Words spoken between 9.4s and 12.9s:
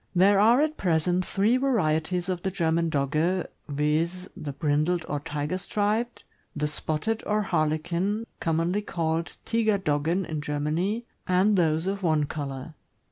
Tiger doggen in Germany, and those of one color.